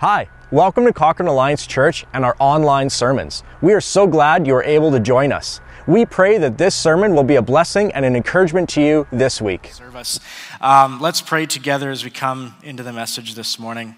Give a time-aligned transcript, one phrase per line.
[0.00, 3.42] Hi, welcome to Cochrane Alliance Church and our online sermons.
[3.60, 5.60] We are so glad you are able to join us.
[5.86, 9.42] We pray that this sermon will be a blessing and an encouragement to you this
[9.42, 9.66] week.
[9.74, 10.18] Service.
[10.62, 13.94] Um, let's pray together as we come into the message this morning.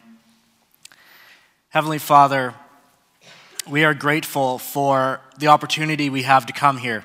[1.69, 2.57] Heavenly Father,
[3.71, 7.05] we are grateful for the opportunity we have to come here,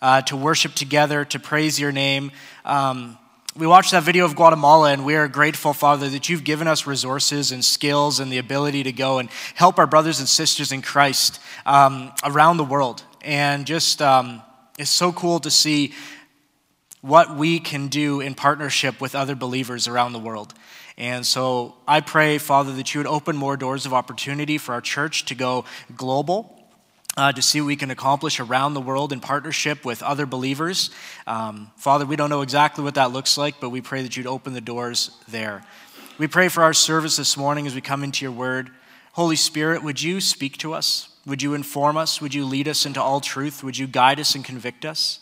[0.00, 2.32] uh, to worship together, to praise your name.
[2.64, 3.18] Um,
[3.54, 6.86] we watched that video of Guatemala, and we are grateful, Father, that you've given us
[6.86, 10.80] resources and skills and the ability to go and help our brothers and sisters in
[10.80, 13.02] Christ um, around the world.
[13.20, 14.42] And just, um,
[14.78, 15.92] it's so cool to see
[17.02, 20.54] what we can do in partnership with other believers around the world.
[20.96, 24.80] And so I pray, Father, that you would open more doors of opportunity for our
[24.80, 26.61] church to go global
[27.16, 30.90] uh, to see what we can accomplish around the world in partnership with other believers.
[31.26, 34.26] Um, Father, we don't know exactly what that looks like, but we pray that you'd
[34.26, 35.64] open the doors there.
[36.18, 38.70] We pray for our service this morning as we come into your word.
[39.12, 41.08] Holy Spirit, would you speak to us?
[41.26, 42.20] Would you inform us?
[42.20, 43.62] Would you lead us into all truth?
[43.62, 45.20] Would you guide us and convict us?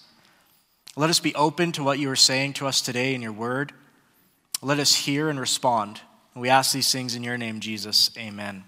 [0.97, 3.73] Let us be open to what you are saying to us today in your word.
[4.63, 6.01] Let us hear and respond.
[6.35, 8.11] We ask these things in your name, Jesus.
[8.17, 8.65] Amen.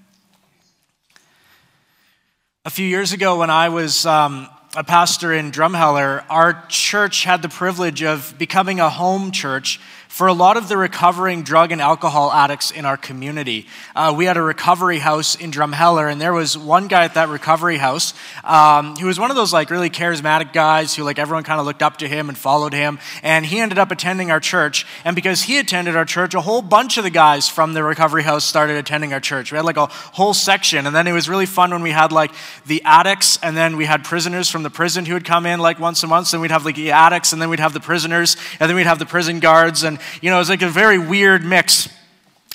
[2.64, 7.42] A few years ago, when I was um, a pastor in Drumheller, our church had
[7.42, 9.80] the privilege of becoming a home church
[10.12, 13.66] for a lot of the recovering drug and alcohol addicts in our community.
[13.96, 17.30] Uh, we had a recovery house in Drumheller, and there was one guy at that
[17.30, 18.12] recovery house
[18.44, 21.64] um, who was one of those like really charismatic guys who like everyone kind of
[21.64, 22.98] looked up to him and followed him.
[23.22, 26.60] And he ended up attending our church, and because he attended our church, a whole
[26.60, 29.50] bunch of the guys from the recovery house started attending our church.
[29.50, 32.12] We had like a whole section, and then it was really fun when we had
[32.12, 32.33] like
[32.66, 35.80] the addicts, and then we had prisoners from the prison who would come in like
[35.80, 36.34] once a month.
[36.34, 38.84] And we'd have like the addicts, and then we'd have the prisoners, and then we'd
[38.84, 41.89] have the prison guards, and you know, it's like a very weird mix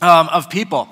[0.01, 0.87] um, of people.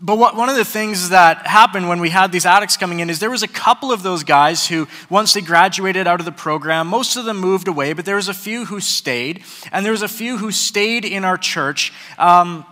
[0.00, 3.08] But what, one of the things that happened when we had these addicts coming in
[3.08, 6.32] is there was a couple of those guys who, once they graduated out of the
[6.32, 9.92] program, most of them moved away, but there was a few who stayed, and there
[9.92, 11.92] was a few who stayed in our church.
[12.18, 12.66] Um,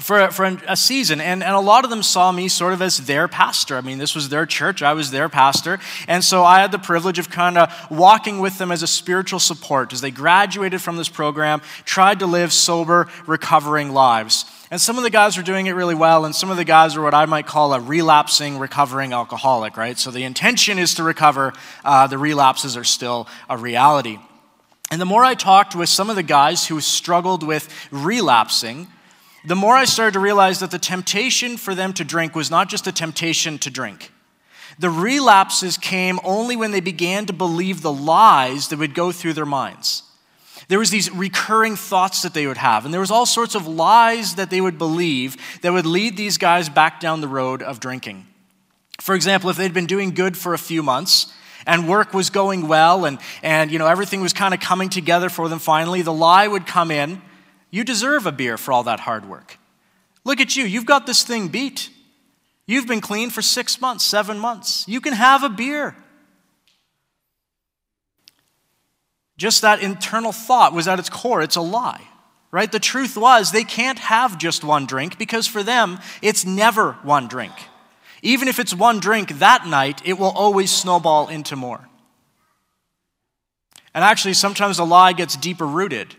[0.00, 1.20] for, for a season.
[1.20, 3.76] And, and a lot of them saw me sort of as their pastor.
[3.76, 5.78] I mean, this was their church, I was their pastor.
[6.08, 9.38] And so I had the privilege of kind of walking with them as a spiritual
[9.38, 14.46] support as they graduated from this program, tried to live sober, recovering lives.
[14.70, 16.96] And some of the guys were doing it really well, and some of the guys
[16.96, 19.98] are what I might call a relapsing, recovering alcoholic, right?
[19.98, 21.52] So the intention is to recover,
[21.84, 24.18] uh, the relapses are still a reality.
[24.90, 28.88] And the more I talked with some of the guys who struggled with relapsing,
[29.44, 32.68] the more I started to realize that the temptation for them to drink was not
[32.68, 34.12] just a temptation to drink.
[34.78, 39.34] The relapses came only when they began to believe the lies that would go through
[39.34, 40.04] their minds.
[40.68, 43.66] There was these recurring thoughts that they would have, and there was all sorts of
[43.66, 47.80] lies that they would believe that would lead these guys back down the road of
[47.80, 48.26] drinking.
[49.00, 51.32] For example, if they'd been doing good for a few months,
[51.66, 55.28] and work was going well and, and you know everything was kind of coming together
[55.28, 57.22] for them finally the lie would come in
[57.72, 59.58] you deserve a beer for all that hard work.
[60.24, 60.64] Look at you.
[60.64, 61.90] You've got this thing beat.
[62.66, 64.86] You've been clean for six months, seven months.
[64.86, 65.96] You can have a beer.
[69.36, 72.02] Just that internal thought was at its core, it's a lie,
[72.52, 72.70] right?
[72.70, 77.26] The truth was they can't have just one drink because for them, it's never one
[77.26, 77.52] drink.
[78.20, 81.88] Even if it's one drink that night, it will always snowball into more.
[83.94, 86.14] And actually, sometimes the lie gets deeper rooted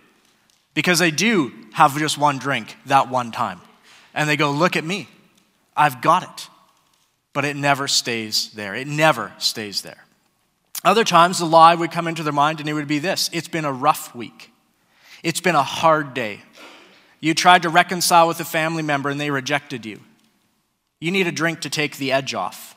[0.74, 3.62] because they do have just one drink that one time.
[4.14, 5.08] And they go, Look at me,
[5.76, 6.50] I've got it.
[7.34, 8.76] But it never stays there.
[8.76, 10.04] It never stays there.
[10.84, 13.48] Other times, the lie would come into their mind and it would be this It's
[13.48, 14.52] been a rough week,
[15.24, 16.42] it's been a hard day.
[17.20, 20.02] You tried to reconcile with a family member and they rejected you.
[21.00, 22.76] You need a drink to take the edge off.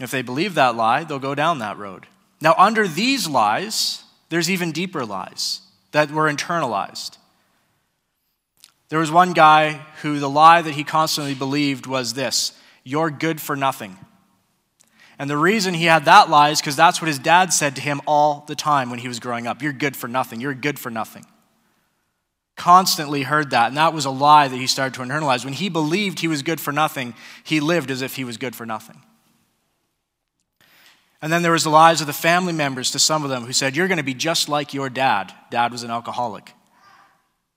[0.00, 2.06] If they believe that lie, they'll go down that road.
[2.40, 5.60] Now, under these lies, there's even deeper lies
[5.92, 7.18] that were internalized.
[8.88, 12.52] There was one guy who the lie that he constantly believed was this
[12.84, 13.98] you're good for nothing.
[15.18, 17.82] And the reason he had that lie is because that's what his dad said to
[17.82, 19.62] him all the time when he was growing up.
[19.62, 20.40] You're good for nothing.
[20.40, 21.24] You're good for nothing.
[22.54, 25.44] Constantly heard that, and that was a lie that he started to internalize.
[25.44, 28.54] When he believed he was good for nothing, he lived as if he was good
[28.54, 29.02] for nothing.
[31.26, 33.52] And then there was the lies of the family members to some of them who
[33.52, 35.34] said, You're going to be just like your dad.
[35.50, 36.52] Dad was an alcoholic.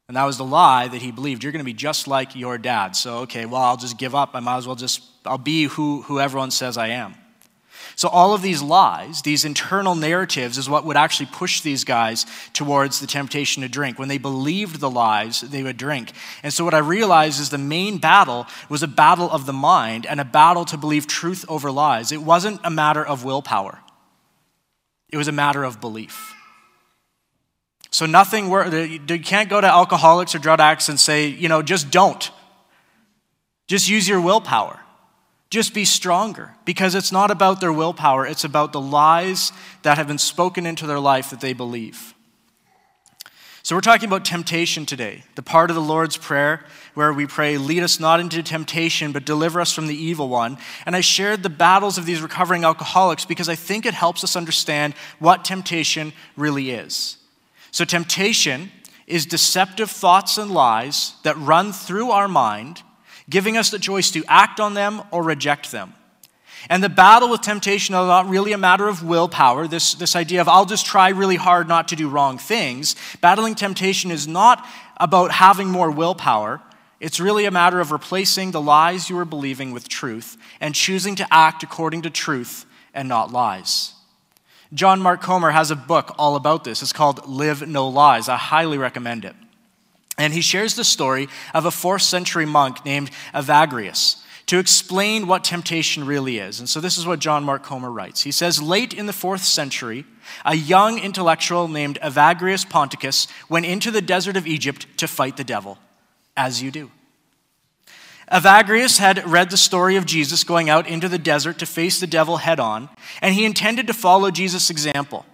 [0.07, 1.44] And that was the lie that he believed.
[1.44, 2.95] You're going to be just like your dad.
[2.95, 4.31] So, okay, well, I'll just give up.
[4.33, 7.13] I might as well just, I'll be who, who everyone says I am.
[7.96, 12.26] So, all of these lies, these internal narratives, is what would actually push these guys
[12.54, 14.00] towards the temptation to drink.
[14.00, 16.12] When they believed the lies, they would drink.
[16.44, 20.06] And so, what I realized is the main battle was a battle of the mind
[20.06, 22.12] and a battle to believe truth over lies.
[22.12, 23.80] It wasn't a matter of willpower,
[25.10, 26.34] it was a matter of belief.
[27.92, 31.92] So, nothing, you can't go to alcoholics or drug addicts and say, you know, just
[31.92, 32.32] don't.
[33.68, 34.80] Just use your willpower.
[35.50, 39.51] Just be stronger because it's not about their willpower, it's about the lies
[39.81, 42.13] that have been spoken into their life that they believe.
[43.63, 47.57] So, we're talking about temptation today, the part of the Lord's Prayer where we pray,
[47.57, 50.57] Lead us not into temptation, but deliver us from the evil one.
[50.86, 54.36] And I shared the battles of these recovering alcoholics because I think it helps us
[54.36, 57.18] understand what temptation really is.
[57.72, 58.72] So, temptation
[59.07, 62.81] is deceptive thoughts and lies that run through our mind
[63.30, 65.94] giving us the choice to act on them or reject them.
[66.70, 70.42] And the battle with temptation is not really a matter of willpower, this, this idea
[70.42, 72.96] of I'll just try really hard not to do wrong things.
[73.22, 74.66] Battling temptation is not
[74.98, 76.62] about having more willpower.
[77.00, 81.16] It's really a matter of replacing the lies you are believing with truth and choosing
[81.16, 83.94] to act according to truth and not lies.
[84.74, 86.82] John Mark Comer has a book all about this.
[86.82, 88.28] It's called Live No Lies.
[88.28, 89.36] I highly recommend it.
[90.19, 95.44] And he shares the story of a fourth century monk named Evagrius to explain what
[95.44, 96.60] temptation really is.
[96.60, 98.24] And so this is what John Mark Comer writes.
[98.24, 100.06] He says, Late in the fourth century,
[100.44, 105.44] a young intellectual named Evagrius Ponticus went into the desert of Egypt to fight the
[105.44, 105.77] devil,
[106.36, 106.92] as you do.
[108.30, 112.07] Evagrius had read the story of Jesus going out into the desert to face the
[112.07, 112.89] devil head on,
[113.22, 115.25] and he intended to follow Jesus' example.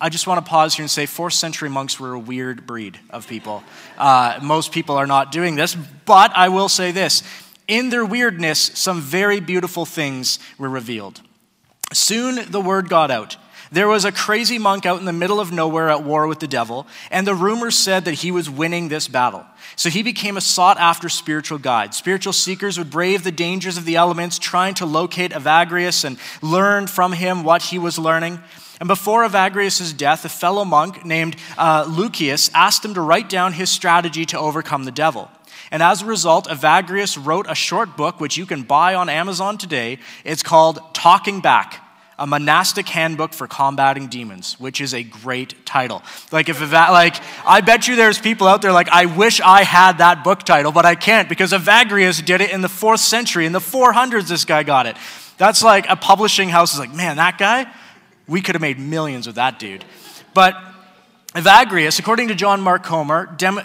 [0.00, 2.98] I just want to pause here and say fourth century monks were a weird breed
[3.10, 3.62] of people.
[3.98, 5.76] Uh, most people are not doing this,
[6.06, 7.22] but I will say this.
[7.68, 11.20] In their weirdness, some very beautiful things were revealed.
[11.92, 13.36] Soon the word got out.
[13.72, 16.48] There was a crazy monk out in the middle of nowhere at war with the
[16.48, 19.46] devil, and the rumors said that he was winning this battle.
[19.76, 21.94] So he became a sought after spiritual guide.
[21.94, 26.88] Spiritual seekers would brave the dangers of the elements, trying to locate Evagrius and learn
[26.88, 28.40] from him what he was learning.
[28.80, 33.52] And before Evagrius' death, a fellow monk named uh, Lucius asked him to write down
[33.52, 35.30] his strategy to overcome the devil.
[35.70, 39.58] And as a result, Evagrius wrote a short book, which you can buy on Amazon
[39.58, 40.00] today.
[40.24, 41.86] It's called Talking Back
[42.20, 46.02] a monastic handbook for combating demons, which is a great title.
[46.30, 49.64] Like if Eva- like I bet you there's people out there like I wish I
[49.64, 53.46] had that book title, but I can't because Evagrius did it in the 4th century
[53.46, 54.96] in the 400s this guy got it.
[55.38, 57.66] That's like a publishing house is like, "Man, that guy,
[58.28, 59.84] we could have made millions with that dude.
[60.34, 60.54] But
[61.34, 63.60] Evagrius, according to John Mark Comer, dem-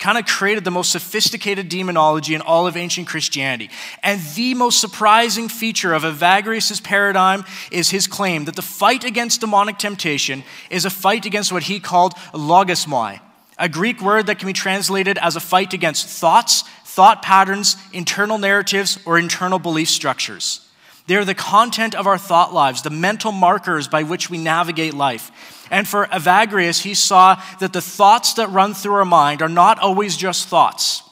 [0.00, 3.70] kind of created the most sophisticated demonology in all of ancient Christianity.
[4.02, 9.40] And the most surprising feature of Evagrius' paradigm is his claim that the fight against
[9.40, 13.20] demonic temptation is a fight against what he called logismoi,
[13.56, 18.36] a Greek word that can be translated as a fight against thoughts, thought patterns, internal
[18.36, 20.66] narratives, or internal belief structures.
[21.06, 24.92] They are the content of our thought lives, the mental markers by which we navigate
[24.92, 25.55] life.
[25.70, 29.78] And for Evagrius, he saw that the thoughts that run through our mind are not
[29.78, 31.02] always just thoughts.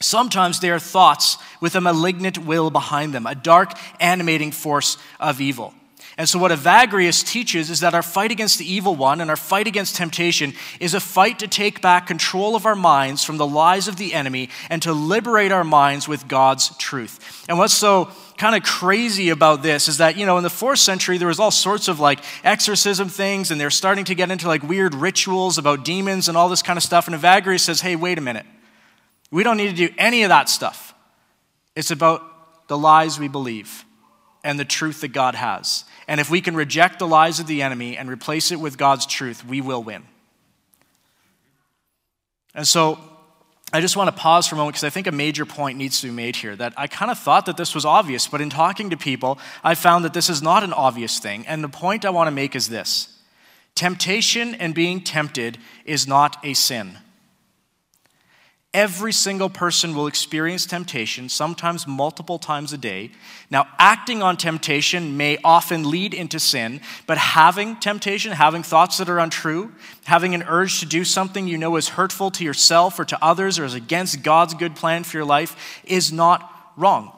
[0.00, 5.40] Sometimes they are thoughts with a malignant will behind them, a dark, animating force of
[5.40, 5.74] evil.
[6.18, 9.36] And so, what Evagrius teaches is that our fight against the evil one and our
[9.36, 13.46] fight against temptation is a fight to take back control of our minds from the
[13.46, 17.44] lies of the enemy and to liberate our minds with God's truth.
[17.48, 20.78] And what's so kind of crazy about this is that, you know, in the fourth
[20.78, 24.46] century, there was all sorts of like exorcism things, and they're starting to get into
[24.46, 27.08] like weird rituals about demons and all this kind of stuff.
[27.08, 28.46] And Evagrius says, hey, wait a minute.
[29.30, 30.94] We don't need to do any of that stuff.
[31.76, 33.84] It's about the lies we believe
[34.44, 35.84] and the truth that God has.
[36.06, 39.04] And if we can reject the lies of the enemy and replace it with God's
[39.04, 40.04] truth, we will win.
[42.54, 42.98] And so
[43.72, 46.00] I just want to pause for a moment because I think a major point needs
[46.00, 46.56] to be made here.
[46.56, 49.74] That I kind of thought that this was obvious, but in talking to people, I
[49.74, 51.46] found that this is not an obvious thing.
[51.46, 53.14] And the point I want to make is this
[53.74, 56.98] temptation and being tempted is not a sin.
[58.78, 63.10] Every single person will experience temptation, sometimes multiple times a day.
[63.50, 69.08] Now, acting on temptation may often lead into sin, but having temptation, having thoughts that
[69.08, 69.72] are untrue,
[70.04, 73.58] having an urge to do something you know is hurtful to yourself or to others
[73.58, 77.10] or is against God's good plan for your life is not wrong.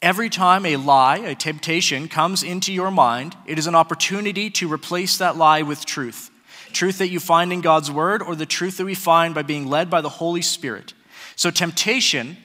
[0.00, 4.72] Every time a lie, a temptation comes into your mind, it is an opportunity to
[4.72, 6.30] replace that lie with truth
[6.72, 9.66] truth that you find in God's word or the truth that we find by being
[9.66, 10.94] led by the Holy Spirit.
[11.36, 12.36] So, temptation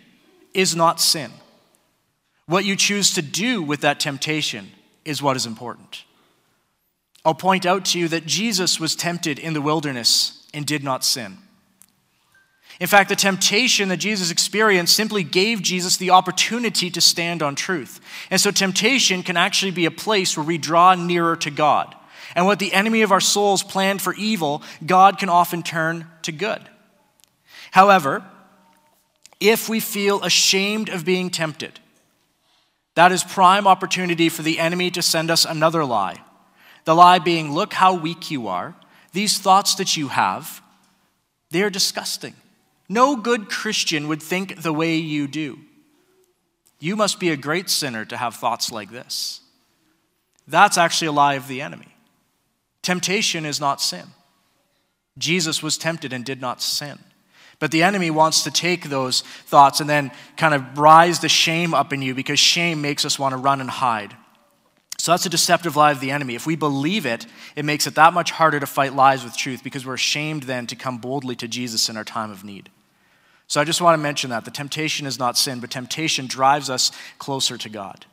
[0.53, 1.31] is not sin.
[2.45, 4.71] What you choose to do with that temptation
[5.05, 6.03] is what is important.
[7.25, 11.05] I'll point out to you that Jesus was tempted in the wilderness and did not
[11.05, 11.37] sin.
[12.79, 17.55] In fact, the temptation that Jesus experienced simply gave Jesus the opportunity to stand on
[17.55, 18.01] truth.
[18.29, 21.95] And so, temptation can actually be a place where we draw nearer to God.
[22.35, 26.31] And what the enemy of our souls planned for evil, God can often turn to
[26.31, 26.61] good.
[27.71, 28.23] However,
[29.39, 31.79] if we feel ashamed of being tempted,
[32.95, 36.21] that is prime opportunity for the enemy to send us another lie.
[36.85, 38.75] The lie being, look how weak you are.
[39.13, 40.61] These thoughts that you have,
[41.51, 42.35] they are disgusting.
[42.89, 45.59] No good Christian would think the way you do.
[46.79, 49.41] You must be a great sinner to have thoughts like this.
[50.47, 51.92] That's actually a lie of the enemy.
[52.83, 54.05] Temptation is not sin.
[55.17, 56.99] Jesus was tempted and did not sin.
[57.59, 61.73] But the enemy wants to take those thoughts and then kind of rise the shame
[61.73, 64.15] up in you because shame makes us want to run and hide.
[64.97, 66.35] So that's a deceptive lie of the enemy.
[66.35, 67.25] If we believe it,
[67.55, 70.67] it makes it that much harder to fight lies with truth because we're ashamed then
[70.67, 72.69] to come boldly to Jesus in our time of need.
[73.47, 74.45] So I just want to mention that.
[74.45, 78.05] The temptation is not sin, but temptation drives us closer to God.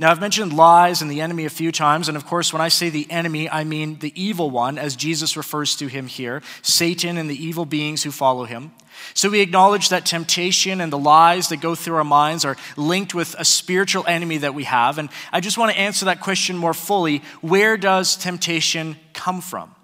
[0.00, 2.68] Now, I've mentioned lies and the enemy a few times, and of course, when I
[2.68, 7.18] say the enemy, I mean the evil one, as Jesus refers to him here Satan
[7.18, 8.70] and the evil beings who follow him.
[9.14, 13.12] So we acknowledge that temptation and the lies that go through our minds are linked
[13.12, 14.98] with a spiritual enemy that we have.
[14.98, 17.22] And I just want to answer that question more fully.
[17.40, 19.74] Where does temptation come from?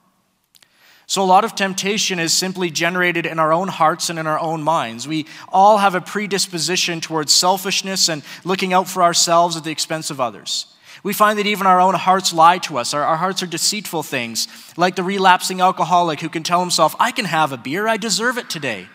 [1.07, 4.39] So, a lot of temptation is simply generated in our own hearts and in our
[4.39, 5.07] own minds.
[5.07, 10.11] We all have a predisposition towards selfishness and looking out for ourselves at the expense
[10.11, 10.67] of others.
[11.03, 12.95] We find that even our own hearts lie to us.
[12.95, 17.13] Our, our, hearts are deceitful things, like the relapsing alcoholic who can tell himself, I
[17.13, 18.89] can have a beer, I deserve it today.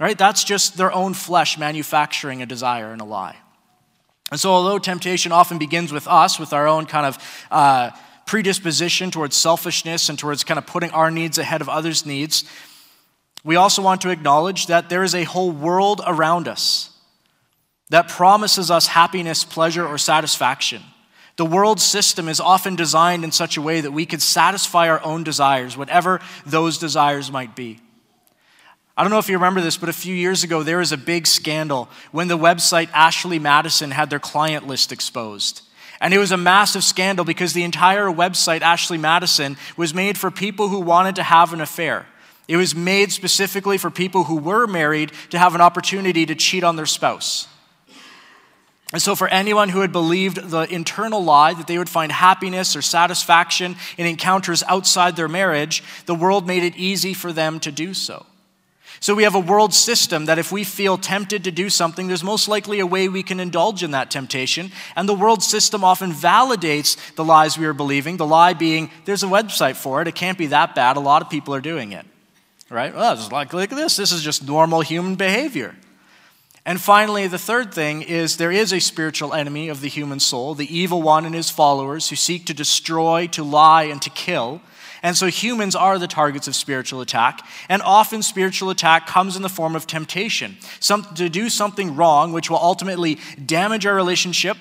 [0.00, 0.18] Right?
[0.18, 3.36] That's just their own flesh manufacturing a desire and a lie.
[4.30, 7.90] And so, although temptation often begins with us, with our own kind of uh,
[8.28, 12.44] predisposition towards selfishness and towards kind of putting our needs ahead of others' needs,
[13.42, 16.90] we also want to acknowledge that there is a whole world around us
[17.88, 20.82] that promises us happiness, pleasure, or satisfaction.
[21.36, 25.02] The world system is often designed in such a way that we could satisfy our
[25.02, 27.80] own desires, whatever those desires might be.
[28.94, 30.98] I don't know if you remember this, but a few years ago, there was a
[30.98, 35.62] big scandal when the website Ashley Madison had their client list exposed.
[36.00, 40.30] And it was a massive scandal because the entire website, Ashley Madison, was made for
[40.30, 42.06] people who wanted to have an affair.
[42.46, 46.64] It was made specifically for people who were married to have an opportunity to cheat
[46.64, 47.46] on their spouse.
[48.90, 52.74] And so, for anyone who had believed the internal lie that they would find happiness
[52.74, 57.70] or satisfaction in encounters outside their marriage, the world made it easy for them to
[57.70, 58.24] do so.
[59.00, 62.24] So we have a world system that if we feel tempted to do something, there's
[62.24, 64.72] most likely a way we can indulge in that temptation.
[64.96, 69.22] And the world system often validates the lies we are believing, the lie being, there's
[69.22, 71.92] a website for it, it can't be that bad, a lot of people are doing
[71.92, 72.06] it.
[72.70, 72.94] Right?
[72.94, 75.74] Well, just like, at this, this is just normal human behavior.
[76.66, 80.54] And finally, the third thing is there is a spiritual enemy of the human soul,
[80.54, 84.60] the evil one and his followers who seek to destroy, to lie, and to kill.
[85.02, 87.46] And so humans are the targets of spiritual attack.
[87.68, 92.32] And often spiritual attack comes in the form of temptation, some, to do something wrong,
[92.32, 94.56] which will ultimately damage our relationship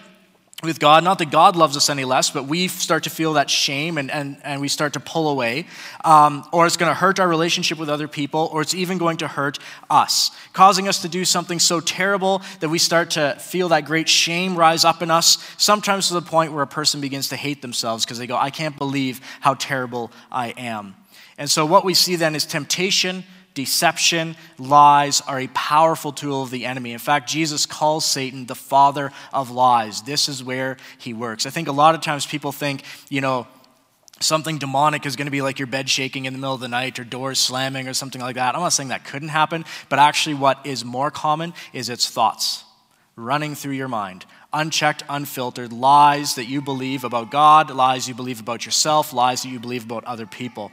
[0.63, 1.03] with God.
[1.03, 4.09] Not that God loves us any less, but we start to feel that shame and,
[4.09, 5.67] and, and we start to pull away.
[6.03, 9.17] Um, or it's going to hurt our relationship with other people, or it's even going
[9.17, 13.69] to hurt us, causing us to do something so terrible that we start to feel
[13.69, 17.29] that great shame rise up in us, sometimes to the point where a person begins
[17.29, 20.95] to hate themselves because they go, I can't believe how terrible I am.
[21.37, 23.23] And so what we see then is temptation
[23.57, 26.93] deception, lies are a powerful tool of the enemy.
[26.93, 30.03] In fact, Jesus calls Satan the father of lies.
[30.03, 31.47] This is where he works.
[31.47, 33.47] I think a lot of times people think, you know,
[34.19, 36.67] something demonic is going to be like your bed shaking in the middle of the
[36.67, 38.53] night or doors slamming or something like that.
[38.53, 42.63] I'm not saying that couldn't happen, but actually, what is more common is its thoughts
[43.15, 44.23] running through your mind.
[44.57, 49.49] Unchecked, unfiltered, lies that you believe about God, lies you believe about yourself, lies that
[49.49, 50.71] you believe about other people.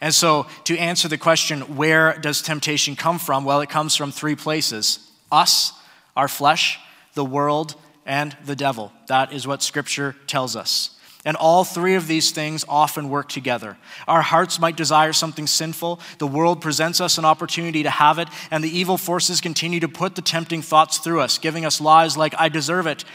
[0.00, 3.44] And so, to answer the question, where does temptation come from?
[3.44, 5.72] Well, it comes from three places us,
[6.16, 6.78] our flesh,
[7.14, 7.74] the world,
[8.06, 8.92] and the devil.
[9.08, 10.94] That is what Scripture tells us.
[11.26, 13.78] And all three of these things often work together.
[14.06, 18.28] Our hearts might desire something sinful, the world presents us an opportunity to have it,
[18.50, 22.18] and the evil forces continue to put the tempting thoughts through us, giving us lies
[22.18, 23.06] like, I deserve it,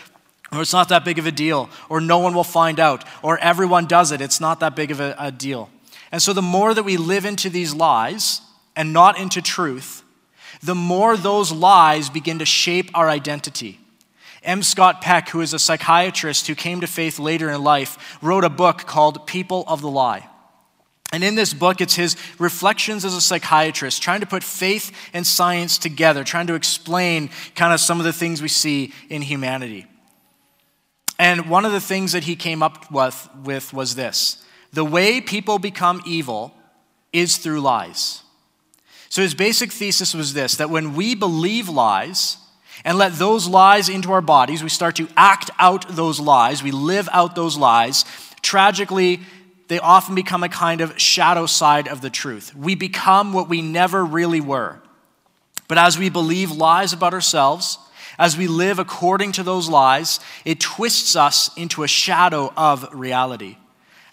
[0.51, 3.38] or it's not that big of a deal, or no one will find out, or
[3.39, 5.70] everyone does it, it's not that big of a, a deal.
[6.12, 8.41] And so, the more that we live into these lies
[8.75, 10.03] and not into truth,
[10.62, 13.79] the more those lies begin to shape our identity.
[14.41, 14.63] M.
[14.63, 18.50] Scott Peck, who is a psychiatrist who came to faith later in life, wrote a
[18.50, 20.27] book called People of the Lie.
[21.12, 25.25] And in this book, it's his reflections as a psychiatrist, trying to put faith and
[25.25, 29.88] science together, trying to explain kind of some of the things we see in humanity.
[31.19, 35.19] And one of the things that he came up with, with was this the way
[35.21, 36.53] people become evil
[37.13, 38.23] is through lies.
[39.09, 42.38] So his basic thesis was this that when we believe lies,
[42.85, 46.71] and let those lies into our bodies, we start to act out those lies, we
[46.71, 48.05] live out those lies.
[48.41, 49.19] Tragically,
[49.67, 52.55] they often become a kind of shadow side of the truth.
[52.55, 54.79] We become what we never really were.
[55.67, 57.77] But as we believe lies about ourselves,
[58.19, 63.57] as we live according to those lies, it twists us into a shadow of reality.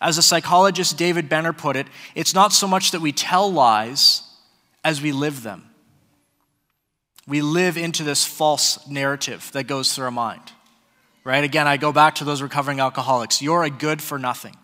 [0.00, 4.22] As the psychologist David Benner put it, it's not so much that we tell lies
[4.84, 5.68] as we live them.
[7.26, 10.52] We live into this false narrative that goes through our mind.
[11.25, 11.42] Right?
[11.42, 13.42] Again, I go back to those recovering alcoholics.
[13.42, 14.54] You're a good for nothing.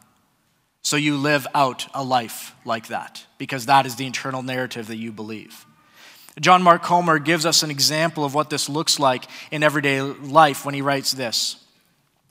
[0.83, 4.97] So you live out a life like that because that is the internal narrative that
[4.97, 5.67] you believe.
[6.41, 10.65] John Mark Comer gives us an example of what this looks like in everyday life
[10.65, 11.57] when he writes this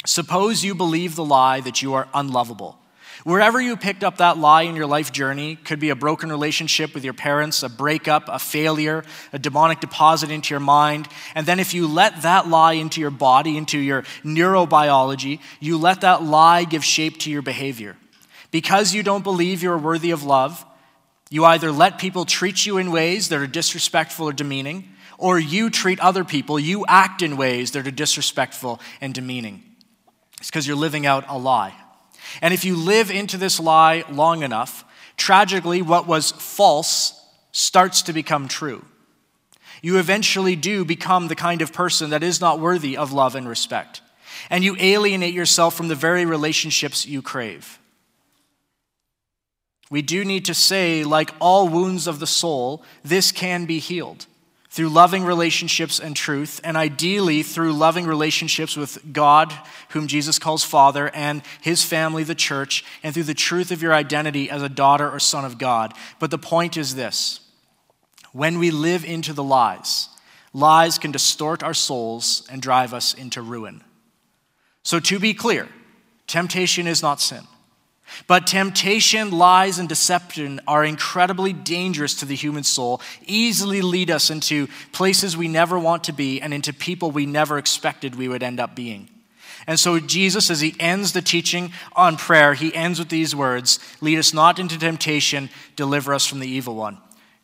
[0.05, 2.77] Suppose you believe the lie that you are unlovable.
[3.23, 6.95] Wherever you picked up that lie in your life journey, could be a broken relationship
[6.95, 11.07] with your parents, a breakup, a failure, a demonic deposit into your mind.
[11.35, 16.01] And then if you let that lie into your body, into your neurobiology, you let
[16.01, 17.95] that lie give shape to your behavior.
[18.49, 20.65] Because you don't believe you're worthy of love,
[21.31, 25.69] you either let people treat you in ways that are disrespectful or demeaning, or you
[25.69, 29.63] treat other people, you act in ways that are disrespectful and demeaning.
[30.39, 31.73] It's because you're living out a lie.
[32.41, 34.83] And if you live into this lie long enough,
[35.15, 37.17] tragically, what was false
[37.53, 38.83] starts to become true.
[39.81, 43.47] You eventually do become the kind of person that is not worthy of love and
[43.47, 44.01] respect.
[44.49, 47.79] And you alienate yourself from the very relationships you crave
[49.91, 54.25] we do need to say, like all wounds of the soul, this can be healed
[54.69, 59.53] through loving relationships and truth, and ideally through loving relationships with God,
[59.89, 63.93] whom Jesus calls Father, and his family, the church, and through the truth of your
[63.93, 65.93] identity as a daughter or son of God.
[66.19, 67.41] But the point is this
[68.31, 70.07] when we live into the lies,
[70.53, 73.83] lies can distort our souls and drive us into ruin.
[74.83, 75.67] So, to be clear,
[76.27, 77.43] temptation is not sin.
[78.27, 84.29] But temptation, lies, and deception are incredibly dangerous to the human soul, easily lead us
[84.29, 88.43] into places we never want to be and into people we never expected we would
[88.43, 89.09] end up being.
[89.67, 93.79] And so, Jesus, as he ends the teaching on prayer, he ends with these words
[94.01, 96.97] Lead us not into temptation, deliver us from the evil one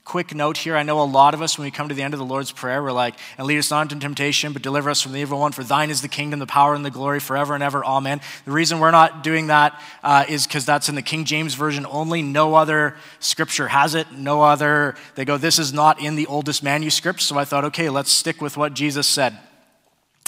[0.07, 0.77] quick note here.
[0.77, 2.53] I know a lot of us, when we come to the end of the Lord's
[2.53, 5.37] Prayer, we're like, and lead us not into temptation, but deliver us from the evil
[5.37, 5.51] one.
[5.51, 7.83] For thine is the kingdom, the power, and the glory forever and ever.
[7.83, 8.21] Amen.
[8.45, 11.85] The reason we're not doing that uh, is because that's in the King James Version
[11.89, 12.21] only.
[12.21, 14.09] No other scripture has it.
[14.13, 17.19] No other, they go, this is not in the oldest manuscript.
[17.19, 19.37] So I thought, okay, let's stick with what Jesus said.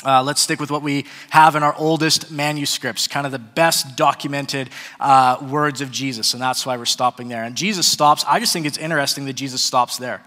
[0.05, 3.97] Uh, let's stick with what we have in our oldest manuscripts, kind of the best
[3.97, 7.43] documented uh, words of Jesus, and that's why we're stopping there.
[7.43, 8.23] And Jesus stops.
[8.25, 10.23] I just think it's interesting that Jesus stops there.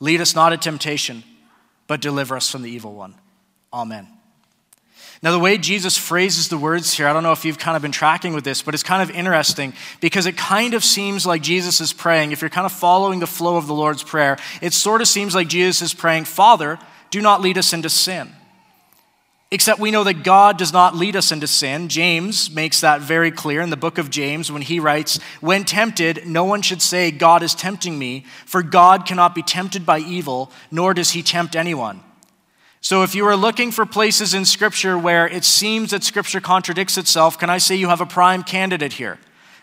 [0.00, 1.22] Lead us not into temptation,
[1.86, 3.14] but deliver us from the evil one.
[3.72, 4.08] Amen.
[5.22, 7.82] Now, the way Jesus phrases the words here, I don't know if you've kind of
[7.82, 11.42] been tracking with this, but it's kind of interesting because it kind of seems like
[11.42, 12.32] Jesus is praying.
[12.32, 15.34] If you're kind of following the flow of the Lord's Prayer, it sort of seems
[15.34, 16.78] like Jesus is praying, Father,
[17.10, 18.30] do not lead us into sin.
[19.56, 21.88] Except we know that God does not lead us into sin.
[21.88, 26.26] James makes that very clear in the book of James when he writes, When tempted,
[26.26, 30.52] no one should say, God is tempting me, for God cannot be tempted by evil,
[30.70, 32.02] nor does he tempt anyone.
[32.82, 36.98] So if you are looking for places in Scripture where it seems that Scripture contradicts
[36.98, 39.18] itself, can I say you have a prime candidate here?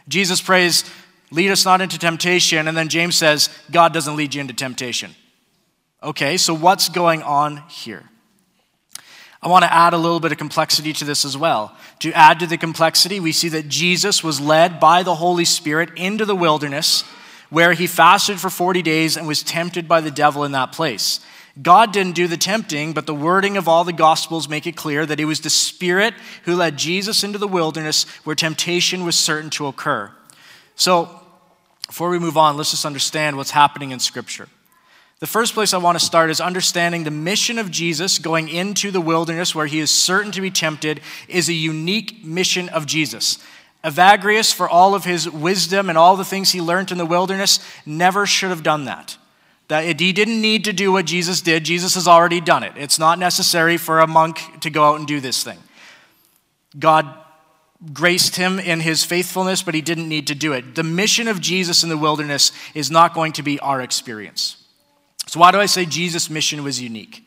[0.08, 0.86] Jesus prays,
[1.30, 5.14] Lead us not into temptation, and then James says, God doesn't lead you into temptation.
[6.02, 8.10] Okay, so what's going on here?
[9.44, 11.76] I want to add a little bit of complexity to this as well.
[12.00, 15.90] To add to the complexity, we see that Jesus was led by the Holy Spirit
[15.98, 17.04] into the wilderness
[17.50, 21.20] where he fasted for 40 days and was tempted by the devil in that place.
[21.62, 25.06] God didn't do the tempting, but the wording of all the Gospels make it clear
[25.06, 26.14] that it was the Spirit
[26.46, 30.10] who led Jesus into the wilderness where temptation was certain to occur.
[30.76, 31.20] So,
[31.86, 34.48] before we move on, let's just understand what's happening in Scripture.
[35.24, 38.92] The first place I want to start is understanding the mission of Jesus going into
[38.92, 43.38] the wilderness where he is certain to be tempted is a unique mission of Jesus.
[43.86, 47.62] Evagrius, for all of his wisdom and all the things he learned in the wilderness,
[47.86, 49.16] never should have done that.
[49.70, 51.64] That he didn't need to do what Jesus did.
[51.64, 52.74] Jesus has already done it.
[52.76, 55.60] It's not necessary for a monk to go out and do this thing.
[56.78, 57.08] God
[57.94, 60.76] graced him in his faithfulness, but he didn't need to do it.
[60.76, 64.58] The mission of Jesus in the wilderness is not going to be our experience.
[65.34, 67.26] So, why do I say Jesus' mission was unique?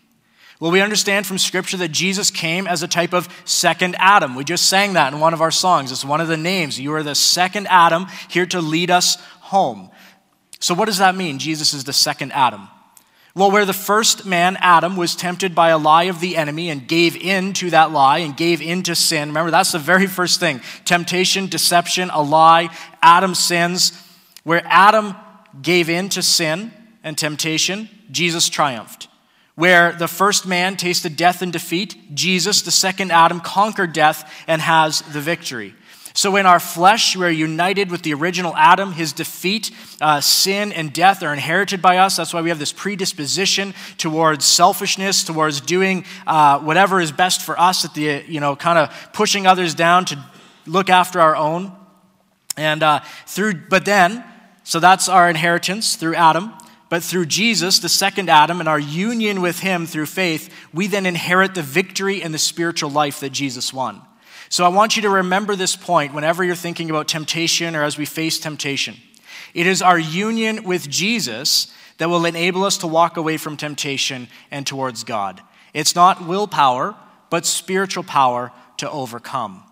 [0.60, 4.36] Well, we understand from Scripture that Jesus came as a type of second Adam.
[4.36, 5.90] We just sang that in one of our songs.
[5.90, 6.78] It's one of the names.
[6.78, 9.90] You are the second Adam here to lead us home.
[10.60, 11.40] So, what does that mean?
[11.40, 12.68] Jesus is the second Adam.
[13.34, 16.86] Well, where the first man, Adam, was tempted by a lie of the enemy and
[16.86, 19.30] gave in to that lie and gave in to sin.
[19.30, 22.68] Remember, that's the very first thing temptation, deception, a lie,
[23.02, 24.00] Adam sins.
[24.44, 25.16] Where Adam
[25.60, 26.70] gave in to sin
[27.06, 29.06] and temptation, Jesus triumphed.
[29.54, 34.60] Where the first man tasted death and defeat, Jesus, the second Adam, conquered death and
[34.60, 35.74] has the victory.
[36.14, 38.92] So, in our flesh, we're united with the original Adam.
[38.92, 42.16] His defeat, uh, sin, and death are inherited by us.
[42.16, 47.58] That's why we have this predisposition towards selfishness, towards doing uh, whatever is best for
[47.58, 50.18] us, at the, you know, kind of pushing others down to
[50.66, 51.70] look after our own.
[52.56, 54.24] And uh, through, but then,
[54.64, 56.52] so that's our inheritance through Adam.
[56.88, 61.06] But through Jesus, the second Adam, and our union with him through faith, we then
[61.06, 64.02] inherit the victory and the spiritual life that Jesus won.
[64.48, 67.98] So I want you to remember this point whenever you're thinking about temptation or as
[67.98, 68.96] we face temptation.
[69.54, 74.28] It is our union with Jesus that will enable us to walk away from temptation
[74.50, 75.42] and towards God.
[75.74, 76.94] It's not willpower,
[77.30, 79.64] but spiritual power to overcome.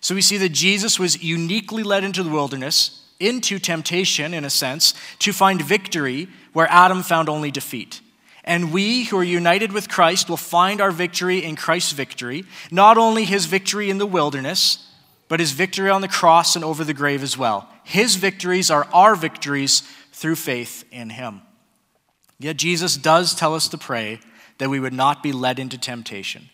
[0.00, 4.50] So we see that Jesus was uniquely led into the wilderness, into temptation, in a
[4.50, 8.00] sense, to find victory where Adam found only defeat.
[8.44, 12.96] And we who are united with Christ will find our victory in Christ's victory, not
[12.96, 14.88] only his victory in the wilderness,
[15.28, 17.68] but his victory on the cross and over the grave as well.
[17.82, 21.42] His victories are our victories through faith in him.
[22.38, 24.20] Yet Jesus does tell us to pray
[24.58, 26.48] that we would not be led into temptation.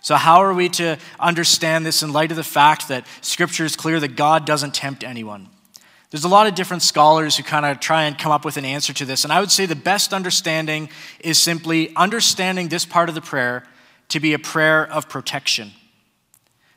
[0.00, 3.76] So, how are we to understand this in light of the fact that Scripture is
[3.76, 5.48] clear that God doesn't tempt anyone?
[6.14, 8.64] There's a lot of different scholars who kind of try and come up with an
[8.64, 9.24] answer to this.
[9.24, 13.64] And I would say the best understanding is simply understanding this part of the prayer
[14.10, 15.72] to be a prayer of protection.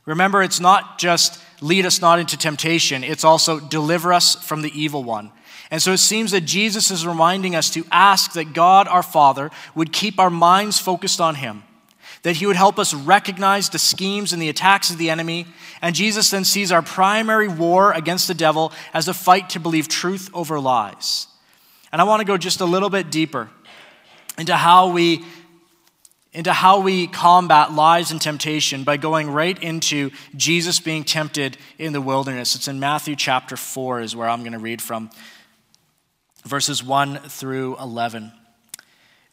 [0.08, 4.72] Remember, it's not just lead us not into temptation, it's also deliver us from the
[4.74, 5.32] evil one.
[5.70, 9.52] And so it seems that Jesus is reminding us to ask that God our Father
[9.76, 11.62] would keep our minds focused on Him
[12.28, 15.46] that he would help us recognize the schemes and the attacks of the enemy.
[15.82, 19.88] And Jesus then sees our primary war against the devil as a fight to believe
[19.88, 21.28] truth over lies.
[21.90, 23.50] And I want to go just a little bit deeper
[24.38, 25.24] into how we
[26.34, 31.94] into how we combat lies and temptation by going right into Jesus being tempted in
[31.94, 32.56] the wilderness.
[32.56, 35.10] It's in Matthew chapter 4 is where I'm going to read from
[36.44, 38.34] verses 1 through 11.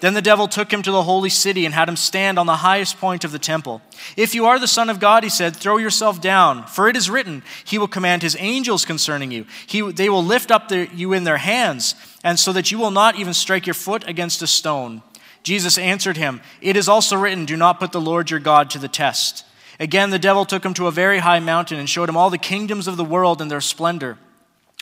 [0.00, 2.56] Then the devil took him to the holy city and had him stand on the
[2.56, 3.80] highest point of the temple.
[4.16, 7.08] If you are the Son of God, he said, throw yourself down, for it is
[7.08, 9.46] written, He will command His angels concerning you.
[9.66, 12.90] He, they will lift up the, you in their hands, and so that you will
[12.90, 15.02] not even strike your foot against a stone.
[15.42, 18.78] Jesus answered him, It is also written, Do not put the Lord your God to
[18.78, 19.44] the test.
[19.78, 22.38] Again, the devil took him to a very high mountain and showed him all the
[22.38, 24.18] kingdoms of the world and their splendor.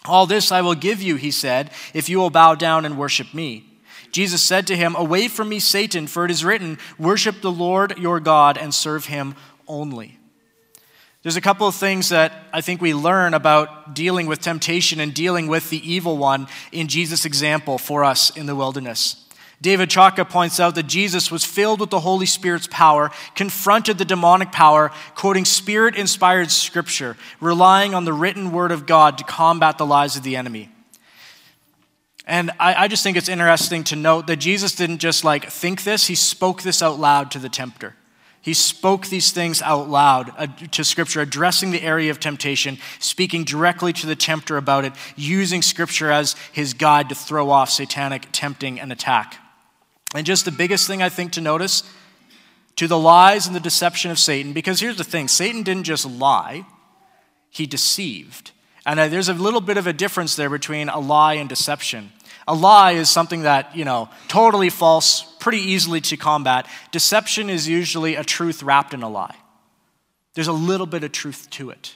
[0.06, 3.34] All this I will give you, he said, if you will bow down and worship
[3.34, 3.73] me.
[4.10, 7.98] Jesus said to him, Away from me, Satan, for it is written, Worship the Lord
[7.98, 9.34] your God and serve him
[9.66, 10.18] only.
[11.22, 15.14] There's a couple of things that I think we learn about dealing with temptation and
[15.14, 19.24] dealing with the evil one in Jesus' example for us in the wilderness.
[19.62, 24.04] David Chaka points out that Jesus was filled with the Holy Spirit's power, confronted the
[24.04, 29.78] demonic power, quoting spirit inspired scripture, relying on the written word of God to combat
[29.78, 30.73] the lies of the enemy.
[32.26, 35.84] And I, I, just think it's interesting to note that Jesus didn't just like think
[35.84, 37.94] this, he spoke this out loud to the tempter.
[38.40, 43.44] He spoke these things out loud uh, to Scripture, addressing the area of temptation, speaking
[43.44, 48.26] directly to the tempter about it, using Scripture as his guide to throw off satanic
[48.32, 49.38] tempting and attack.
[50.14, 51.82] And just the biggest thing I think to notice
[52.76, 56.04] to the lies and the deception of Satan, because here's the thing Satan didn't just
[56.04, 56.66] lie,
[57.50, 58.50] he deceived.
[58.86, 62.12] And uh, there's a little bit of a difference there between a lie and deception.
[62.46, 66.66] A lie is something that, you know, totally false, pretty easily to combat.
[66.90, 69.34] Deception is usually a truth wrapped in a lie.
[70.34, 71.94] There's a little bit of truth to it.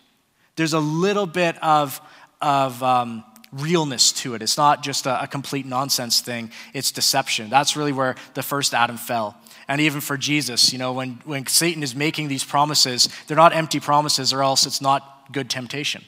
[0.56, 2.00] There's a little bit of,
[2.40, 4.42] of um, realness to it.
[4.42, 7.50] It's not just a, a complete nonsense thing, it's deception.
[7.50, 9.37] That's really where the first Adam fell.
[9.68, 13.54] And even for Jesus, you know, when, when Satan is making these promises, they're not
[13.54, 16.02] empty promises, or else it's not good temptation.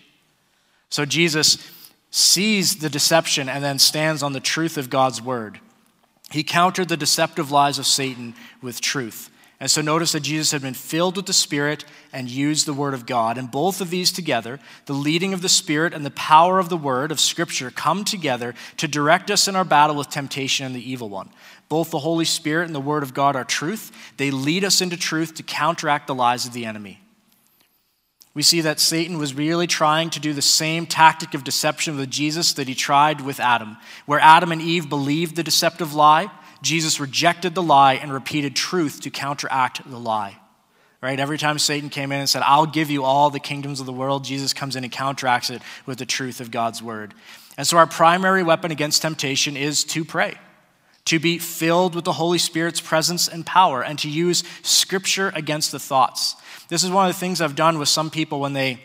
[0.89, 1.57] So Jesus
[2.11, 5.61] sees the deception and then stands on the truth of God's word.
[6.31, 9.31] He countered the deceptive lies of Satan with truth.
[9.61, 12.95] And so notice that Jesus had been filled with the Spirit and used the Word
[12.95, 13.37] of God.
[13.37, 16.79] And both of these together, the leading of the Spirit and the power of the
[16.79, 20.91] Word of Scripture, come together to direct us in our battle with temptation and the
[20.91, 21.29] evil one.
[21.69, 23.93] Both the Holy Spirit and the Word of God are truth.
[24.17, 27.00] They lead us into truth to counteract the lies of the enemy.
[28.33, 32.11] We see that Satan was really trying to do the same tactic of deception with
[32.11, 36.31] Jesus that he tried with Adam, where Adam and Eve believed the deceptive lie
[36.63, 40.39] Jesus rejected the lie and repeated truth to counteract the lie.
[41.03, 41.19] Right?
[41.19, 43.93] Every time Satan came in and said, I'll give you all the kingdoms of the
[43.93, 47.15] world, Jesus comes in and counteracts it with the truth of God's word.
[47.57, 50.35] And so, our primary weapon against temptation is to pray,
[51.07, 55.73] to be filled with the Holy Spirit's presence and power, and to use scripture against
[55.73, 56.37] the thoughts.
[56.71, 58.79] This is one of the things I've done with some people when they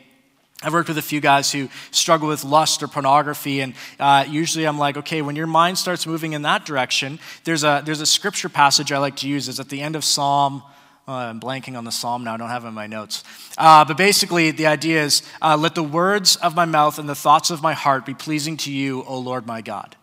[0.64, 4.66] I've worked with a few guys who struggle with lust or pornography, and uh, usually
[4.66, 8.06] I'm like, okay, when your mind starts moving in that direction, there's a, there's a
[8.06, 9.48] scripture passage I like to use.
[9.48, 10.64] It's at the end of Psalm.
[11.08, 13.24] I'm blanking on the psalm now, I don't have it in my notes.
[13.60, 17.14] Uh, but basically, the idea is uh, let the words of my mouth and the
[17.14, 19.96] thoughts of my heart be pleasing to you, O Lord my God.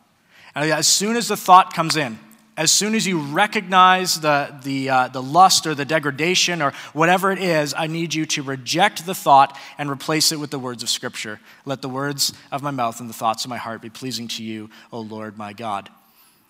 [0.55, 2.21] And as soon as the thought comes in,
[2.62, 7.33] as soon as you recognize the, the, uh, the lust or the degradation or whatever
[7.33, 10.85] it is, I need you to reject the thought and replace it with the words
[10.85, 11.40] of Scripture.
[11.64, 14.44] Let the words of my mouth and the thoughts of my heart be pleasing to
[14.44, 15.88] you, O Lord my God.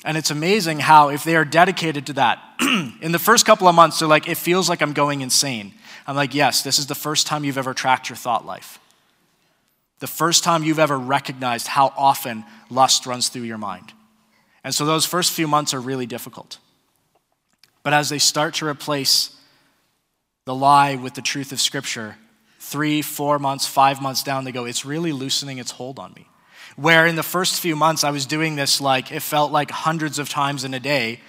[0.04, 2.42] And it's amazing how, if they are dedicated to that,
[3.00, 5.72] in the first couple of months, they're like, it feels like I'm going insane.
[6.06, 8.78] I'm like, yes, this is the first time you've ever tracked your thought life.
[10.00, 13.94] The first time you've ever recognized how often lust runs through your mind.
[14.64, 16.58] And so those first few months are really difficult.
[17.82, 19.36] But as they start to replace
[20.44, 22.16] the lie with the truth of Scripture,
[22.60, 26.28] three, four months, five months down, they go, it's really loosening its hold on me.
[26.76, 30.18] Where in the first few months I was doing this like, it felt like hundreds
[30.18, 31.20] of times in a day,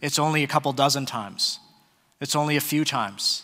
[0.00, 1.58] it's only a couple dozen times.
[2.20, 3.42] It's only a few times.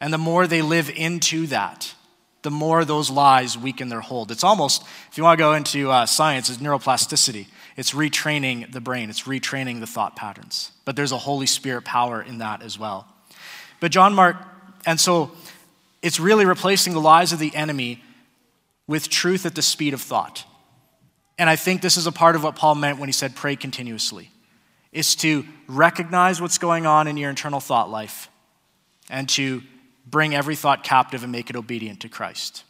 [0.00, 1.94] And the more they live into that,
[2.42, 4.30] the more those lies weaken their hold.
[4.30, 7.46] It's almost, if you want to go into uh, science, it's neuroplasticity.
[7.76, 10.72] It's retraining the brain, it's retraining the thought patterns.
[10.84, 13.06] But there's a Holy Spirit power in that as well.
[13.78, 14.36] But John Mark,
[14.86, 15.32] and so
[16.02, 18.02] it's really replacing the lies of the enemy
[18.86, 20.44] with truth at the speed of thought.
[21.38, 23.56] And I think this is a part of what Paul meant when he said pray
[23.56, 24.30] continuously.
[24.92, 28.28] Is to recognize what's going on in your internal thought life
[29.08, 29.62] and to
[30.10, 32.64] bring every thought captive and make it obedient to Christ.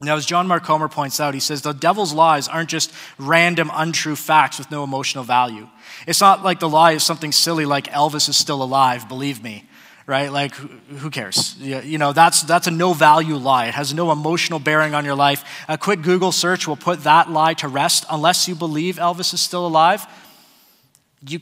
[0.00, 3.70] Now, as John Mark Comer points out, he says the devil's lies aren't just random,
[3.74, 5.68] untrue facts with no emotional value.
[6.06, 9.64] It's not like the lie is something silly like Elvis is still alive, believe me,
[10.06, 10.30] right?
[10.30, 11.56] Like, who cares?
[11.58, 13.66] You know, that's, that's a no value lie.
[13.66, 15.44] It has no emotional bearing on your life.
[15.66, 19.40] A quick Google search will put that lie to rest unless you believe Elvis is
[19.40, 20.06] still alive.
[21.26, 21.40] You,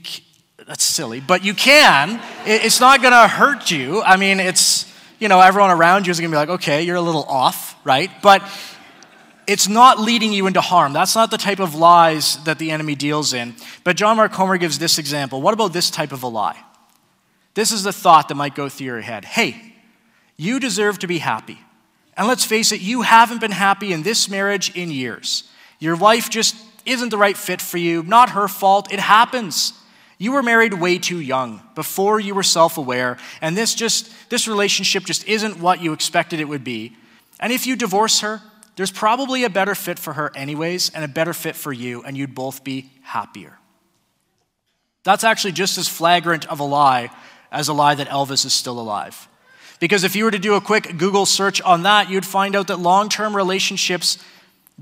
[0.66, 2.22] that's silly, but you can.
[2.46, 4.02] It's not going to hurt you.
[4.02, 6.96] I mean, it's you know, everyone around you is going to be like, okay, you're
[6.96, 8.10] a little off, right?
[8.22, 8.42] But
[9.46, 10.92] it's not leading you into harm.
[10.92, 13.54] That's not the type of lies that the enemy deals in.
[13.84, 15.40] But John Mark Comer gives this example.
[15.40, 16.58] What about this type of a lie?
[17.54, 19.24] This is the thought that might go through your head.
[19.24, 19.74] Hey,
[20.36, 21.58] you deserve to be happy.
[22.16, 25.44] And let's face it, you haven't been happy in this marriage in years.
[25.78, 28.02] Your wife just isn't the right fit for you.
[28.02, 28.92] Not her fault.
[28.92, 29.72] It happens.
[30.18, 34.48] You were married way too young, before you were self aware, and this, just, this
[34.48, 36.96] relationship just isn't what you expected it would be.
[37.38, 38.40] And if you divorce her,
[38.76, 42.16] there's probably a better fit for her, anyways, and a better fit for you, and
[42.16, 43.58] you'd both be happier.
[45.04, 47.10] That's actually just as flagrant of a lie
[47.52, 49.28] as a lie that Elvis is still alive.
[49.78, 52.66] Because if you were to do a quick Google search on that, you'd find out
[52.68, 54.18] that long term relationships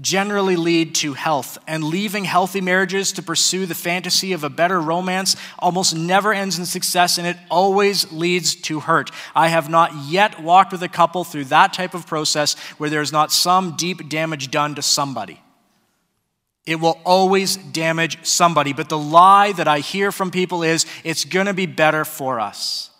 [0.01, 4.81] generally lead to health, and leaving healthy marriages to pursue the fantasy of a better
[4.81, 9.11] romance almost never ends in success and it always leads to hurt.
[9.37, 13.13] I have not yet walked with a couple through that type of process where there's
[13.13, 15.41] not some deep damage done to somebody.
[16.67, 21.25] It will always damage somebody, but the lie that I hear from people is it's
[21.25, 22.91] going to be better for us.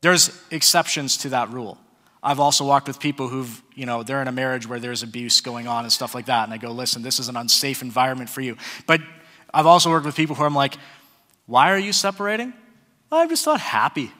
[0.00, 1.76] There's exceptions to that rule.
[2.22, 5.40] I've also walked with people who've, you know, they're in a marriage where there's abuse
[5.40, 6.44] going on and stuff like that.
[6.44, 8.56] And I go, listen, this is an unsafe environment for you.
[8.86, 9.00] But
[9.54, 10.74] I've also worked with people who I'm like,
[11.46, 12.52] why are you separating?
[13.10, 14.12] I'm just not happy.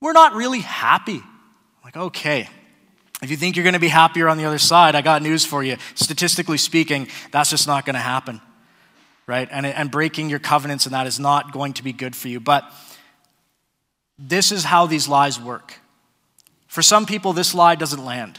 [0.00, 1.16] We're not really happy.
[1.16, 2.48] I'm like, okay.
[3.22, 5.44] If you think you're going to be happier on the other side, I got news
[5.44, 5.78] for you.
[5.94, 8.42] Statistically speaking, that's just not going to happen,
[9.26, 9.48] right?
[9.50, 12.38] And, and breaking your covenants and that is not going to be good for you.
[12.38, 12.70] But
[14.18, 15.74] this is how these lies work.
[16.76, 18.38] For some people, this lie doesn't land.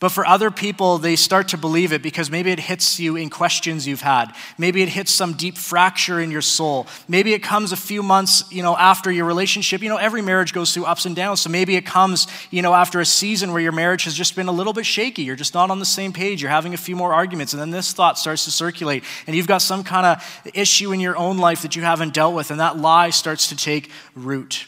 [0.00, 3.30] But for other people, they start to believe it because maybe it hits you in
[3.30, 4.34] questions you've had.
[4.58, 6.86] Maybe it hits some deep fracture in your soul.
[7.08, 9.80] Maybe it comes a few months, you know, after your relationship.
[9.80, 11.40] You know, every marriage goes through ups and downs.
[11.40, 14.48] So maybe it comes, you know, after a season where your marriage has just been
[14.48, 15.22] a little bit shaky.
[15.22, 16.42] You're just not on the same page.
[16.42, 17.54] You're having a few more arguments.
[17.54, 19.04] And then this thought starts to circulate.
[19.26, 22.34] And you've got some kind of issue in your own life that you haven't dealt
[22.34, 22.50] with.
[22.50, 24.66] And that lie starts to take root.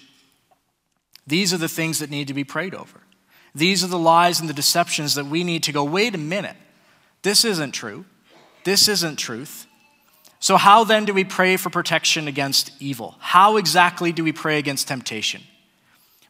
[1.26, 3.01] These are the things that need to be prayed over.
[3.54, 6.56] These are the lies and the deceptions that we need to go, wait a minute,
[7.22, 8.04] this isn't true.
[8.64, 9.66] This isn't truth.
[10.40, 13.16] So, how then do we pray for protection against evil?
[13.18, 15.42] How exactly do we pray against temptation?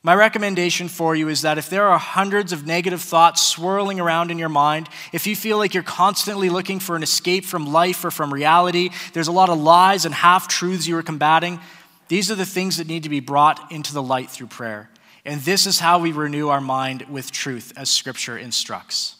[0.04, 4.32] My recommendation for you is that if there are hundreds of negative thoughts swirling around
[4.32, 8.04] in your mind, if you feel like you're constantly looking for an escape from life
[8.04, 11.60] or from reality, there's a lot of lies and half truths you are combating,
[12.08, 14.90] these are the things that need to be brought into the light through prayer.
[15.24, 19.16] And this is how we renew our mind with truth, as Scripture instructs.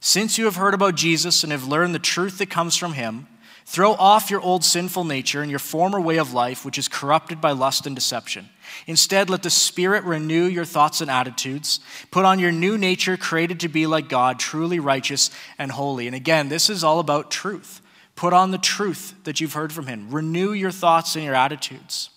[0.00, 3.26] Since you have heard about Jesus and have learned the truth that comes from him,
[3.66, 7.40] throw off your old sinful nature and your former way of life, which is corrupted
[7.40, 8.48] by lust and deception.
[8.86, 11.80] Instead, let the Spirit renew your thoughts and attitudes.
[12.10, 16.06] Put on your new nature, created to be like God, truly righteous and holy.
[16.06, 17.82] And again, this is all about truth.
[18.14, 20.10] Put on the truth that you've heard from Him.
[20.10, 22.10] Renew your thoughts and your attitudes.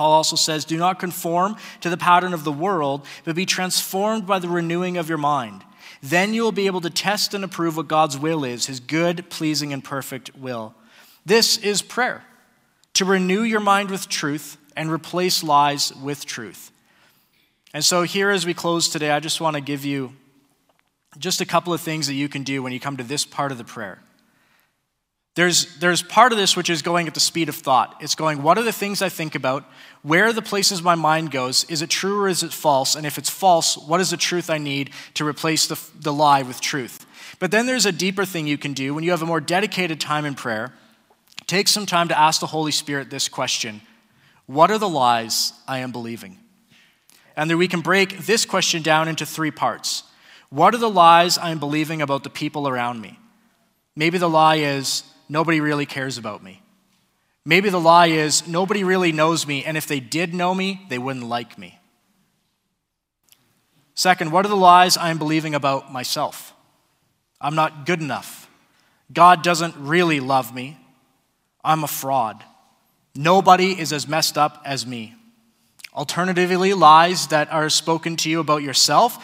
[0.00, 4.26] Paul also says, Do not conform to the pattern of the world, but be transformed
[4.26, 5.62] by the renewing of your mind.
[6.02, 9.28] Then you will be able to test and approve what God's will is, his good,
[9.28, 10.74] pleasing, and perfect will.
[11.26, 12.24] This is prayer
[12.94, 16.72] to renew your mind with truth and replace lies with truth.
[17.74, 20.14] And so, here as we close today, I just want to give you
[21.18, 23.52] just a couple of things that you can do when you come to this part
[23.52, 23.98] of the prayer.
[25.36, 27.96] There's, there's part of this which is going at the speed of thought.
[28.00, 29.64] It's going, what are the things I think about?
[30.02, 31.64] Where are the places my mind goes?
[31.64, 32.96] Is it true or is it false?
[32.96, 36.42] And if it's false, what is the truth I need to replace the, the lie
[36.42, 37.06] with truth?
[37.38, 40.00] But then there's a deeper thing you can do when you have a more dedicated
[40.00, 40.74] time in prayer.
[41.46, 43.80] Take some time to ask the Holy Spirit this question
[44.46, 46.38] What are the lies I am believing?
[47.36, 50.02] And then we can break this question down into three parts.
[50.50, 53.18] What are the lies I am believing about the people around me?
[53.96, 56.62] Maybe the lie is, nobody really cares about me.
[57.46, 60.98] Maybe the lie is nobody really knows me, and if they did know me, they
[60.98, 61.78] wouldn't like me.
[63.94, 66.54] Second, what are the lies I'm believing about myself?
[67.40, 68.48] I'm not good enough.
[69.12, 70.78] God doesn't really love me.
[71.64, 72.44] I'm a fraud.
[73.14, 75.14] Nobody is as messed up as me.
[75.94, 79.18] Alternatively, lies that are spoken to you about yourself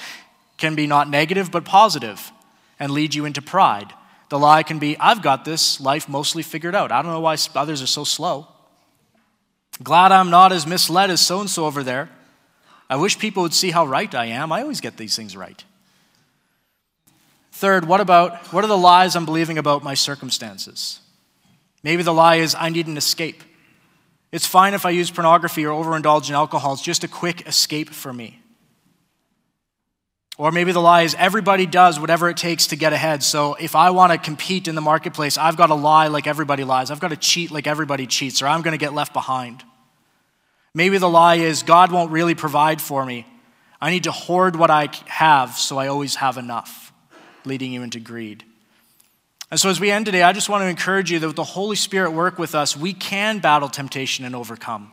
[0.57, 2.33] can be not negative but positive
[2.79, 3.93] and lead you into pride.
[4.29, 6.91] The lie can be, I've got this life mostly figured out.
[6.91, 8.49] I don't know why others are so slow.
[9.83, 12.11] Glad I'm not as misled as so and so over there.
[12.89, 14.53] I wish people would see how right I am.
[14.53, 15.63] I always get these things right.
[17.53, 21.01] Third, what about what are the lies I'm believing about my circumstances?
[21.83, 23.43] Maybe the lie is I need an escape.
[24.33, 26.75] It's fine if I use pornography or overindulge in alcohol.
[26.75, 28.43] It's just a quick escape for me.
[30.39, 33.23] Or maybe the lie is everybody does whatever it takes to get ahead.
[33.23, 36.63] So if I want to compete in the marketplace, I've got to lie like everybody
[36.63, 36.91] lies.
[36.91, 39.65] I've got to cheat like everybody cheats, or I'm going to get left behind.
[40.75, 43.27] Maybe the lie is God won't really provide for me.
[43.81, 46.93] I need to hoard what I have so I always have enough,
[47.47, 48.45] leading you into greed.
[49.51, 51.45] And so as we end today, I just want to encourage you that with the
[51.45, 54.93] Holy Spirit work with us, we can battle temptation and overcome.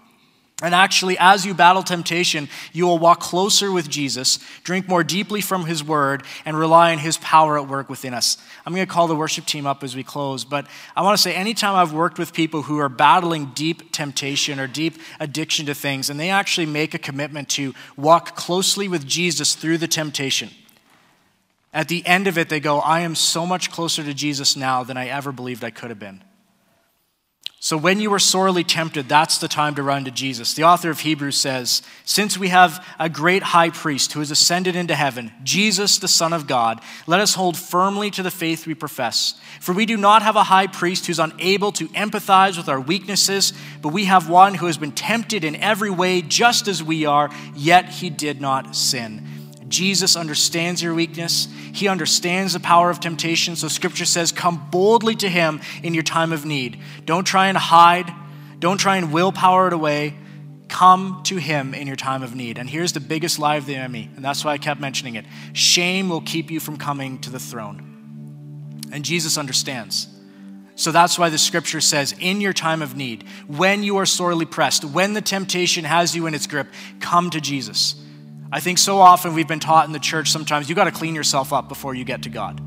[0.64, 5.42] And actually, as you battle temptation, you will walk closer with Jesus, drink more deeply
[5.42, 8.38] from his word, and rely on his power at work within us.
[8.66, 11.22] I'm going to call the worship team up as we close, but I want to
[11.22, 15.74] say anytime I've worked with people who are battling deep temptation or deep addiction to
[15.74, 20.50] things, and they actually make a commitment to walk closely with Jesus through the temptation,
[21.74, 24.86] at the end of it, they go, I am so much closer to Jesus now
[24.86, 26.24] than I ever believed I could have been.
[27.64, 30.54] So, when you are sorely tempted, that's the time to run to Jesus.
[30.54, 34.76] The author of Hebrews says, Since we have a great high priest who has ascended
[34.76, 38.74] into heaven, Jesus, the Son of God, let us hold firmly to the faith we
[38.74, 39.36] profess.
[39.62, 43.54] For we do not have a high priest who's unable to empathize with our weaknesses,
[43.82, 47.30] but we have one who has been tempted in every way, just as we are,
[47.56, 49.26] yet he did not sin.
[49.74, 51.48] Jesus understands your weakness.
[51.74, 53.56] He understands the power of temptation.
[53.56, 56.80] So scripture says, come boldly to him in your time of need.
[57.06, 58.14] Don't try and hide.
[58.60, 60.16] Don't try and willpower it away.
[60.68, 62.60] Come to him in your time of need.
[62.60, 65.26] And here's the biggest lie of the enemy, and that's why I kept mentioning it
[65.54, 68.80] shame will keep you from coming to the throne.
[68.92, 70.08] And Jesus understands.
[70.76, 74.46] So that's why the scripture says, in your time of need, when you are sorely
[74.46, 76.68] pressed, when the temptation has you in its grip,
[77.00, 77.96] come to Jesus.
[78.54, 81.16] I think so often we've been taught in the church sometimes you got to clean
[81.16, 82.62] yourself up before you get to God.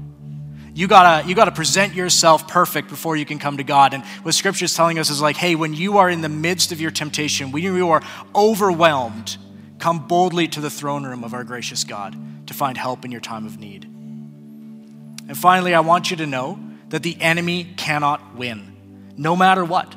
[0.74, 3.94] You gotta, you gotta present yourself perfect before you can come to God.
[3.94, 6.72] And what Scripture is telling us is like, hey, when you are in the midst
[6.72, 8.02] of your temptation, when you are
[8.34, 9.38] overwhelmed,
[9.78, 12.16] come boldly to the throne room of our gracious God
[12.48, 13.84] to find help in your time of need.
[13.84, 16.58] And finally, I want you to know
[16.88, 19.94] that the enemy cannot win, no matter what.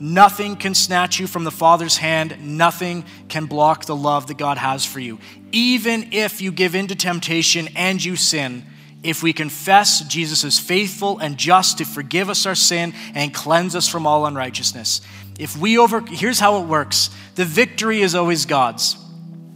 [0.00, 2.36] Nothing can snatch you from the Father's hand.
[2.40, 5.18] Nothing can block the love that God has for you.
[5.52, 8.64] Even if you give in to temptation and you sin,
[9.04, 13.76] if we confess Jesus is faithful and just to forgive us our sin and cleanse
[13.76, 15.02] us from all unrighteousness.
[15.38, 17.10] If we over here's how it works.
[17.34, 18.96] The victory is always God's.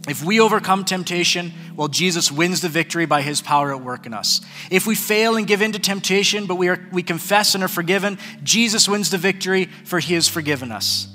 [0.09, 4.13] If we overcome temptation, well, Jesus wins the victory by his power at work in
[4.13, 4.41] us.
[4.71, 7.69] If we fail and give in to temptation, but we, are, we confess and are
[7.69, 11.07] forgiven, Jesus wins the victory, for he has forgiven us.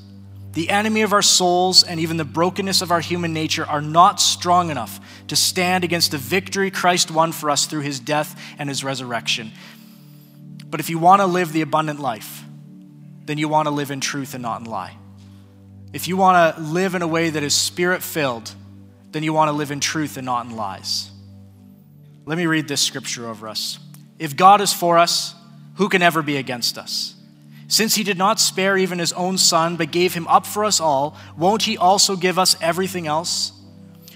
[0.53, 4.21] The enemy of our souls and even the brokenness of our human nature are not
[4.21, 8.69] strong enough to stand against the victory Christ won for us through his death and
[8.69, 9.51] his resurrection.
[10.67, 12.45] But if you want to live the abundant life,
[13.25, 14.97] then you want to live in truth and not in lie.
[15.93, 18.55] If you want to live in a way that is spirit filled,
[19.15, 21.09] then you want to live in truth and not in lies.
[22.27, 23.79] Let me read this scripture over us.
[24.19, 25.37] If God is for us,
[25.77, 27.15] who can ever be against us?
[27.69, 30.81] Since he did not spare even his own son, but gave him up for us
[30.81, 33.53] all, won't he also give us everything else?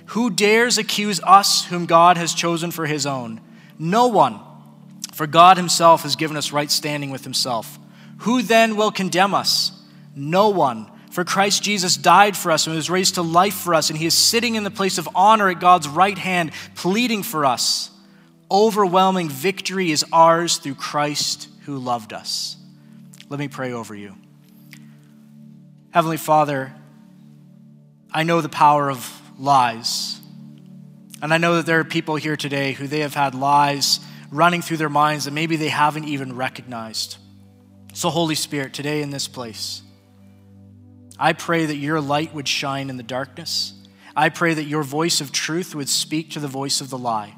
[0.07, 3.40] Who dares accuse us whom God has chosen for his own?
[3.78, 4.40] No one,
[5.12, 7.78] for God himself has given us right standing with himself.
[8.18, 9.70] Who then will condemn us?
[10.16, 10.90] No one.
[11.11, 14.06] For Christ Jesus died for us and was raised to life for us, and he
[14.06, 17.90] is sitting in the place of honor at God's right hand, pleading for us.
[18.50, 22.56] Overwhelming victory is ours through Christ who loved us.
[23.28, 24.14] Let me pray over you.
[25.90, 26.72] Heavenly Father,
[28.12, 30.20] I know the power of lies.
[31.20, 34.00] And I know that there are people here today who they have had lies
[34.30, 37.16] running through their minds that maybe they haven't even recognized.
[37.92, 39.82] So, Holy Spirit, today in this place,
[41.18, 43.74] I pray that your light would shine in the darkness.
[44.14, 47.34] I pray that your voice of truth would speak to the voice of the lie.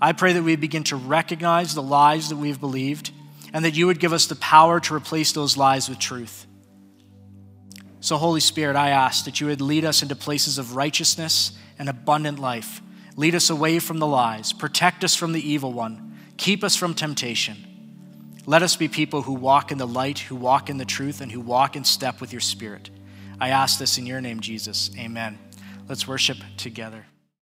[0.00, 3.10] I pray that we begin to recognize the lies that we've believed
[3.52, 6.46] and that you would give us the power to replace those lies with truth.
[8.00, 11.88] So, Holy Spirit, I ask that you would lead us into places of righteousness and
[11.88, 12.80] abundant life.
[13.16, 14.52] Lead us away from the lies.
[14.52, 16.18] Protect us from the evil one.
[16.36, 17.56] Keep us from temptation.
[18.44, 21.32] Let us be people who walk in the light, who walk in the truth, and
[21.32, 22.90] who walk in step with your Spirit.
[23.40, 24.90] I ask this in your name, Jesus.
[24.98, 25.38] Amen.
[25.88, 27.06] Let's worship together.